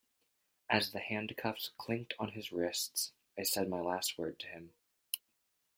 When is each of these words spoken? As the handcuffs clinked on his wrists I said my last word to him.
As 0.67 0.93
the 0.93 0.99
handcuffs 0.99 1.69
clinked 1.77 2.15
on 2.17 2.31
his 2.31 2.51
wrists 2.51 3.13
I 3.37 3.43
said 3.43 3.69
my 3.69 3.81
last 3.81 4.17
word 4.17 4.39
to 4.39 4.47
him. 4.47 4.73